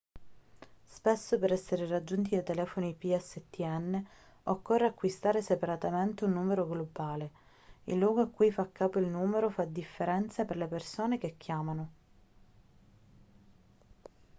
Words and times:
spesso 0.87 1.37
per 1.37 1.51
essere 1.53 1.85
raggiunti 1.85 2.31
dai 2.31 2.43
telefoni 2.43 2.95
pstn 2.95 4.03
occorre 4.45 4.87
acquistare 4.87 5.43
separatamente 5.43 6.25
un 6.25 6.31
numero 6.33 6.65
globale 6.67 7.29
il 7.83 7.99
luogo 7.99 8.21
a 8.21 8.27
cui 8.27 8.51
fa 8.51 8.67
capo 8.71 8.97
il 8.97 9.05
numero 9.05 9.51
fa 9.51 9.63
differenza 9.65 10.43
per 10.43 10.57
le 10.57 10.65
persone 10.67 11.19
che 11.19 11.35
chiamano 11.37 11.91